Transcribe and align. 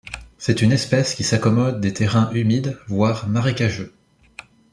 C'est 0.39 0.63
une 0.63 0.71
espèce 0.71 1.13
qui 1.13 1.23
s'accommode 1.23 1.79
des 1.79 1.93
terrains 1.93 2.31
humides, 2.33 2.75
voire 2.87 3.29
marécageux. 3.29 3.93